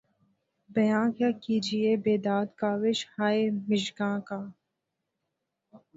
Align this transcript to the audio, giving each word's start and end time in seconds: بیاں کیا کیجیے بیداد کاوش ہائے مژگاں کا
بیاں 0.69 1.05
کیا 1.15 1.29
کیجیے 1.43 1.91
بیداد 2.03 2.47
کاوش 2.59 2.99
ہائے 3.13 3.43
مژگاں 3.67 4.17
کا 4.27 4.39